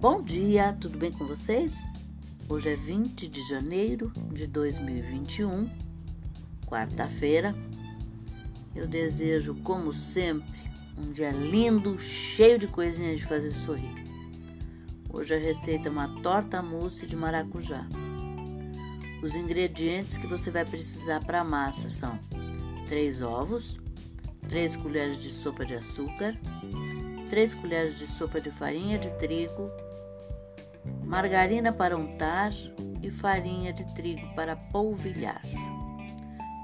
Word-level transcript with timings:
Bom 0.00 0.22
dia, 0.22 0.72
tudo 0.80 0.96
bem 0.96 1.12
com 1.12 1.26
vocês? 1.26 1.74
Hoje 2.48 2.70
é 2.70 2.74
20 2.74 3.28
de 3.28 3.46
janeiro 3.46 4.10
de 4.32 4.46
2021, 4.46 5.68
quarta-feira. 6.66 7.54
Eu 8.74 8.86
desejo, 8.86 9.56
como 9.56 9.92
sempre, 9.92 10.58
um 10.96 11.12
dia 11.12 11.30
lindo, 11.32 12.00
cheio 12.00 12.58
de 12.58 12.66
coisinhas 12.66 13.18
de 13.18 13.26
fazer 13.26 13.50
sorrir. 13.50 14.06
Hoje 15.12 15.34
a 15.34 15.38
receita 15.38 15.88
é 15.88 15.92
uma 15.92 16.08
torta 16.22 16.62
mousse 16.62 17.06
de 17.06 17.14
maracujá. 17.14 17.86
Os 19.22 19.36
ingredientes 19.36 20.16
que 20.16 20.26
você 20.26 20.50
vai 20.50 20.64
precisar 20.64 21.22
para 21.26 21.42
a 21.42 21.44
massa 21.44 21.90
são 21.90 22.18
3 22.88 23.20
ovos, 23.20 23.78
3 24.48 24.76
colheres 24.76 25.20
de 25.20 25.30
sopa 25.30 25.62
de 25.66 25.74
açúcar, 25.74 26.40
3 27.28 27.52
colheres 27.52 27.98
de 27.98 28.06
sopa 28.06 28.40
de 28.40 28.50
farinha 28.50 28.98
de 28.98 29.10
trigo, 29.18 29.70
margarina 31.10 31.72
para 31.72 31.96
untar 31.96 32.52
e 33.02 33.10
farinha 33.10 33.72
de 33.72 33.84
trigo 33.94 34.32
para 34.36 34.54
polvilhar. 34.54 35.42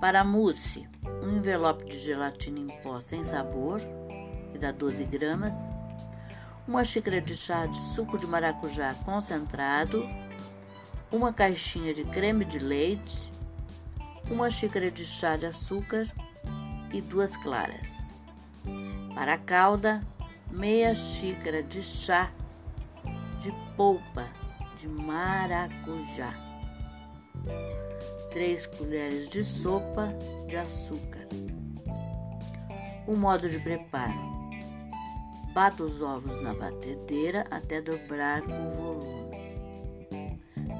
Para 0.00 0.24
mousse, 0.24 0.88
um 1.22 1.36
envelope 1.36 1.84
de 1.84 1.98
gelatina 1.98 2.58
em 2.58 2.66
pó 2.80 3.02
sem 3.02 3.22
sabor, 3.22 3.82
que 4.50 4.56
dá 4.56 4.72
12 4.72 5.04
gramas, 5.04 5.54
uma 6.66 6.86
xícara 6.86 7.20
de 7.20 7.36
chá 7.36 7.66
de 7.66 7.78
suco 7.92 8.16
de 8.16 8.26
maracujá 8.26 8.94
concentrado, 9.04 10.08
uma 11.12 11.34
caixinha 11.34 11.92
de 11.92 12.04
creme 12.04 12.46
de 12.46 12.58
leite, 12.58 13.30
uma 14.30 14.48
xícara 14.48 14.90
de 14.90 15.04
chá 15.04 15.36
de 15.36 15.44
açúcar 15.44 16.10
e 16.90 17.02
duas 17.02 17.36
claras. 17.36 18.08
Para 19.14 19.34
a 19.34 19.38
calda, 19.38 20.00
meia 20.50 20.94
xícara 20.94 21.62
de 21.62 21.82
chá 21.82 22.32
de 23.40 23.52
polpa 23.76 24.28
de 24.78 24.86
maracujá, 24.86 26.34
3 28.30 28.66
colheres 28.66 29.28
de 29.28 29.42
sopa 29.42 30.14
de 30.46 30.56
açúcar. 30.56 31.26
O 33.06 33.16
modo 33.16 33.48
de 33.48 33.58
preparo: 33.58 34.30
bata 35.54 35.82
os 35.82 36.00
ovos 36.00 36.40
na 36.40 36.54
batedeira 36.54 37.46
até 37.50 37.80
dobrar 37.80 38.42
o 38.42 38.70
volume. 38.76 39.20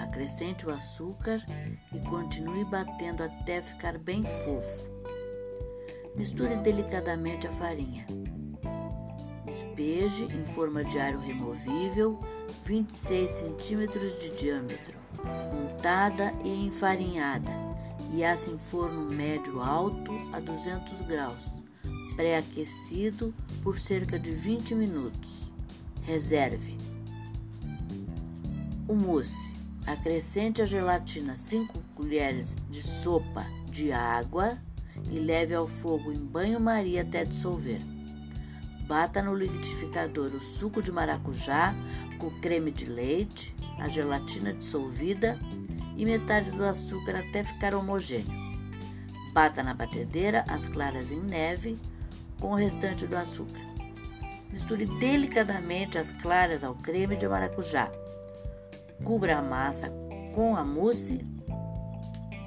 Acrescente 0.00 0.66
o 0.66 0.70
açúcar 0.70 1.44
e 1.92 1.98
continue 2.08 2.64
batendo 2.64 3.22
até 3.22 3.60
ficar 3.60 3.98
bem 3.98 4.22
fofo. 4.22 4.96
Misture 6.16 6.56
delicadamente 6.56 7.46
a 7.46 7.52
farinha. 7.52 8.06
Despeje 9.46 10.24
em 10.24 10.44
forma 10.44 10.84
de 10.84 10.98
aro 10.98 11.20
removível 11.20 12.18
26 12.64 13.30
centímetros 13.30 14.20
de 14.20 14.30
diâmetro, 14.30 14.98
untada 15.54 16.32
e 16.44 16.66
enfarinhada, 16.66 17.52
e 18.12 18.24
assa 18.24 18.50
em 18.50 18.58
forno 18.58 19.08
médio 19.08 19.62
alto 19.62 20.12
a 20.32 20.40
200 20.40 21.00
graus, 21.06 21.44
pré-aquecido 22.16 23.32
por 23.62 23.78
cerca 23.78 24.18
de 24.18 24.32
20 24.32 24.74
minutos. 24.74 25.52
Reserve. 26.02 26.76
O 28.88 28.94
mousse. 28.94 29.54
Acrescente 29.86 30.60
a 30.60 30.64
gelatina 30.64 31.36
5 31.36 31.78
colheres 31.94 32.56
de 32.68 32.82
sopa 32.82 33.46
de 33.70 33.92
água 33.92 34.58
e 35.12 35.20
leve 35.20 35.54
ao 35.54 35.68
fogo 35.68 36.12
em 36.12 36.18
banho-maria 36.18 37.02
até 37.02 37.24
dissolver. 37.24 37.80
Bata 38.86 39.20
no 39.20 39.34
liquidificador 39.34 40.32
o 40.32 40.40
suco 40.40 40.80
de 40.80 40.92
maracujá 40.92 41.74
com 42.18 42.30
creme 42.40 42.70
de 42.70 42.86
leite, 42.86 43.54
a 43.80 43.88
gelatina 43.88 44.52
dissolvida 44.52 45.36
e 45.96 46.04
metade 46.04 46.52
do 46.52 46.64
açúcar 46.64 47.16
até 47.16 47.42
ficar 47.42 47.74
homogêneo. 47.74 48.46
Bata 49.32 49.62
na 49.62 49.74
batedeira 49.74 50.44
as 50.48 50.68
claras 50.68 51.10
em 51.10 51.20
neve 51.20 51.76
com 52.40 52.52
o 52.52 52.54
restante 52.54 53.06
do 53.08 53.16
açúcar. 53.16 53.60
Misture 54.52 54.86
delicadamente 55.00 55.98
as 55.98 56.12
claras 56.12 56.62
ao 56.62 56.74
creme 56.76 57.16
de 57.16 57.26
maracujá. 57.26 57.90
Cubra 59.02 59.38
a 59.38 59.42
massa 59.42 59.92
com 60.32 60.56
a 60.56 60.64
mousse 60.64 61.26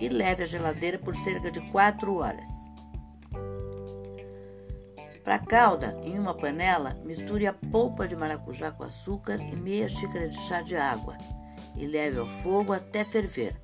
e 0.00 0.08
leve 0.08 0.44
à 0.44 0.46
geladeira 0.46 0.98
por 0.98 1.16
cerca 1.16 1.50
de 1.50 1.60
4 1.72 2.14
horas. 2.14 2.69
Para 5.30 5.36
a 5.36 5.46
calda, 5.46 5.96
em 6.02 6.18
uma 6.18 6.34
panela, 6.34 6.96
misture 7.04 7.46
a 7.46 7.52
polpa 7.52 8.08
de 8.08 8.16
maracujá 8.16 8.72
com 8.72 8.82
açúcar 8.82 9.40
e 9.40 9.54
meia 9.54 9.88
xícara 9.88 10.28
de 10.28 10.36
chá 10.36 10.60
de 10.60 10.74
água 10.74 11.16
e 11.76 11.86
leve 11.86 12.18
ao 12.18 12.26
fogo 12.42 12.72
até 12.72 13.04
ferver. 13.04 13.54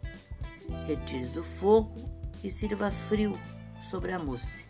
Retire 0.86 1.26
do 1.26 1.42
fogo 1.42 2.08
e 2.44 2.50
sirva 2.50 2.92
frio 3.08 3.36
sobre 3.82 4.12
a 4.12 4.18
mousse. 4.20 4.64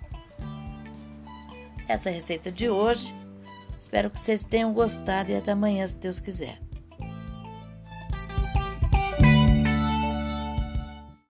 Essa 1.87 2.09
é 2.09 2.15
receita 2.15 2.51
de 2.51 2.71
hoje. 2.71 3.15
Espero 3.79 4.09
que 4.09 4.19
vocês 4.19 4.43
tenham 4.43 4.73
gostado 4.73 5.31
e 5.31 5.37
até 5.37 5.53
amanhã, 5.53 5.87
se 5.87 5.99
Deus 5.99 6.19
quiser. 6.19 6.66